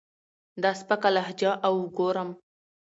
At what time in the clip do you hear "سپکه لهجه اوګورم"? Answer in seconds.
0.79-2.29